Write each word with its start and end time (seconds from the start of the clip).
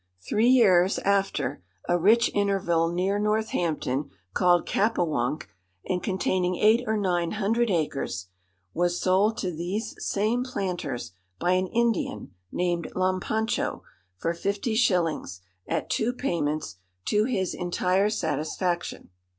Three 0.27 0.47
years 0.49 0.97
after, 0.97 1.61
a 1.87 1.95
rich 1.95 2.31
interval 2.33 2.91
near 2.91 3.19
Northampton, 3.19 4.09
called 4.33 4.65
Capawanke, 4.65 5.47
and 5.87 6.01
containing 6.01 6.55
eight 6.55 6.83
or 6.87 6.97
nine 6.97 7.33
hundred 7.33 7.69
acres, 7.69 8.25
was 8.73 8.99
sold 8.99 9.37
to 9.37 9.51
these 9.55 9.93
same 10.03 10.43
planters 10.43 11.11
by 11.37 11.51
an 11.51 11.67
Indian, 11.67 12.31
named 12.51 12.91
Lampancho, 12.95 13.83
for 14.17 14.33
fifty 14.33 14.73
shillings, 14.73 15.41
at 15.67 15.87
two 15.91 16.13
payments, 16.13 16.77
"to 17.05 17.25
his 17.25 17.53
entire 17.53 18.09
satisfaction." 18.09 19.11